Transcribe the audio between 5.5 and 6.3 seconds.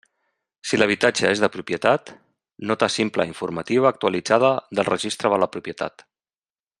Propietat.